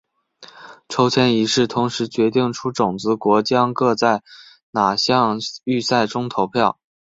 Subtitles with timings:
[0.89, 4.23] 抽签仪式同时决定出种子国将各在
[4.71, 6.79] 哪场预赛中投票。